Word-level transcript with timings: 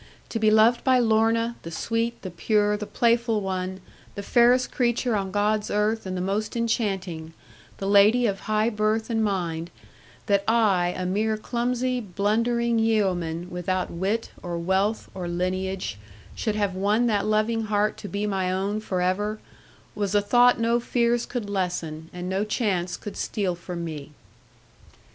To 0.29 0.39
be 0.39 0.49
loved 0.49 0.83
by 0.83 0.97
Lorna, 0.97 1.57
the 1.61 1.69
sweet, 1.69 2.19
the 2.23 2.31
pure, 2.31 2.75
the 2.75 2.87
playful 2.87 3.39
one, 3.39 3.81
the 4.15 4.23
fairest 4.23 4.71
creature 4.71 5.15
on 5.15 5.29
God's 5.29 5.69
earth 5.69 6.07
and 6.07 6.17
the 6.17 6.21
most 6.21 6.55
enchanting, 6.55 7.33
the 7.77 7.85
lady 7.85 8.25
of 8.25 8.39
high 8.39 8.71
birth 8.71 9.11
and 9.11 9.23
mind; 9.23 9.69
that 10.25 10.43
I, 10.47 10.95
a 10.97 11.05
mere 11.05 11.37
clumsy, 11.37 11.99
blundering 11.99 12.79
yeoman, 12.79 13.51
without 13.51 13.91
wit, 13.91 14.31
or 14.41 14.57
wealth, 14.57 15.07
or 15.13 15.27
lineage, 15.27 15.99
should 16.33 16.55
have 16.55 16.73
won 16.73 17.05
that 17.05 17.27
loving 17.27 17.65
heart 17.65 17.95
to 17.97 18.07
be 18.07 18.25
my 18.25 18.51
own 18.51 18.79
for 18.79 19.01
ever, 19.01 19.39
was 19.93 20.15
a 20.15 20.21
thought 20.23 20.59
no 20.59 20.79
fears 20.79 21.27
could 21.27 21.47
lessen, 21.47 22.09
and 22.11 22.27
no 22.27 22.43
chance 22.43 22.97
could 22.97 23.15
steal 23.15 23.53
from 23.53 23.85
me. 23.85 24.13